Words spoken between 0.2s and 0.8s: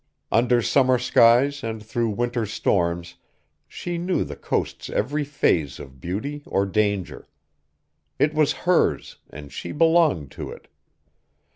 Under